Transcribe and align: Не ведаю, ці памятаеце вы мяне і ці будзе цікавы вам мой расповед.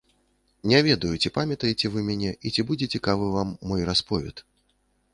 Не 0.71 0.79
ведаю, 0.87 1.11
ці 1.21 1.31
памятаеце 1.35 1.93
вы 1.97 2.05
мяне 2.09 2.31
і 2.45 2.55
ці 2.55 2.61
будзе 2.73 2.91
цікавы 2.97 3.31
вам 3.39 3.57
мой 3.73 3.89
расповед. 3.95 4.47